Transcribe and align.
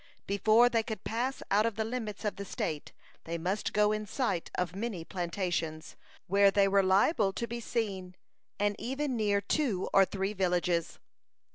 Before 0.25 0.67
they 0.67 0.81
could 0.81 1.03
pass 1.03 1.43
out 1.51 1.67
of 1.67 1.75
the 1.75 1.85
limits 1.85 2.25
of 2.25 2.37
the 2.37 2.43
state, 2.43 2.91
they 3.25 3.37
must 3.37 3.71
go 3.71 3.91
in 3.91 4.07
sight 4.07 4.49
of 4.55 4.75
many 4.75 5.05
plantations, 5.05 5.95
where 6.25 6.49
they 6.49 6.67
were 6.67 6.81
liable 6.81 7.31
to 7.33 7.45
be 7.45 7.59
seen, 7.59 8.15
and 8.57 8.75
even 8.79 9.15
near 9.15 9.41
two 9.41 9.89
or 9.93 10.03
three 10.05 10.33
villages. 10.33 10.97